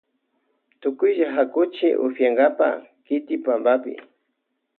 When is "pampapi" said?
3.45-3.93